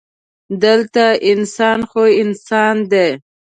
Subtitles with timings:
[0.63, 3.07] دلته انسان خو انسان دی.